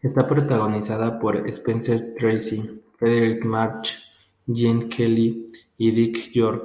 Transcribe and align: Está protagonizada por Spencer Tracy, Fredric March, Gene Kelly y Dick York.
Está 0.00 0.26
protagonizada 0.26 1.18
por 1.18 1.36
Spencer 1.48 2.14
Tracy, 2.18 2.80
Fredric 2.98 3.44
March, 3.44 3.94
Gene 4.46 4.88
Kelly 4.88 5.46
y 5.76 5.90
Dick 5.90 6.32
York. 6.32 6.64